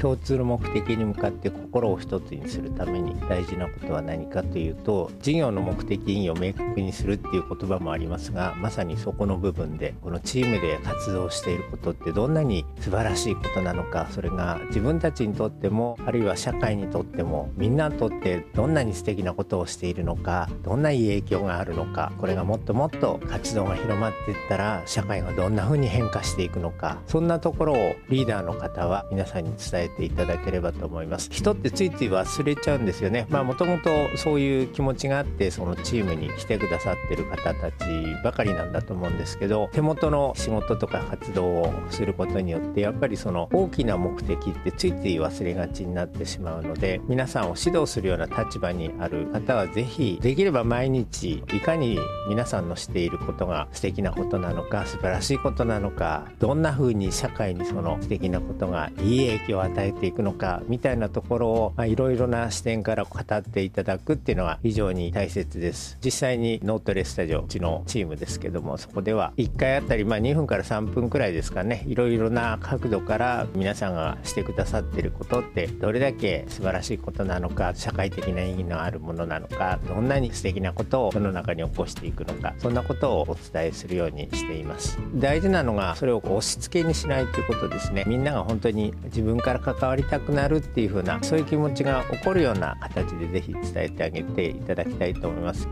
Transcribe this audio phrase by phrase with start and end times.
[0.00, 27.76] 共通の目的に向かって心を一つにするために大事なことは何かというと事業の目的意義を明確にするっていう言葉もありますがまさにそこの部分でこのチームで活動していることってどんなに素晴らしいことなのかそれが自分たちにとってもあるいは社会にとってもみんなにとってどんなに素敵なことをしているのかどんないい影響があるのかこれがもっともっと活動が広まっていったら社会がどんな風に変化していくのかそんなところを
[28.08, 31.28] リーダーの方は皆さんに伝えていただければと思います。
[31.30, 33.26] 人ってついつい忘れちゃうんですよね。
[33.28, 37.76] まあもともとそういう気持ちがあってそのチームに来てくださってる方たち
[38.24, 65.98] ばかりなんだと思うんですけど手元の仕事とか活動をすることによってやっぱりその大きな目的ってついつい忘れがちになってしまうので皆さんを指導するような立場にある方は是非できれば毎日いかに皆さんのしていることが素敵なことなのか素晴らしいことなのかどんな風に社会にその素敵なことがいい影響を与えていくのかみたいなところをいろいろな視点から語っていただくっていうのは非常に大切です。
[66.04, 84.98] 実際にノートレスタジオうちのチームですけどもそこでは1回あたりまあ2分から3分くらいですかねいろいろな角度から皆さんがしてくださってることってどれだけ素晴らしいことなのか社会的な意義のあるものなのかどんなに素敵なことを世の中に起こしていくのかそんなことをお伝えするようにしています。
[85.14, 88.04] 大事なのがそれを押し付けにしないということですね。
[88.06, 95.68] みんなが本当に自分から関わりたくなるっていう風なそういう気持ちが起こるような形で是非伝えてあげていただきたいと思います。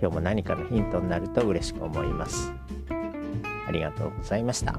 [0.00, 2.52] 今日も何かのヒントになると嬉しく思います。
[3.66, 4.78] ありがとうございました。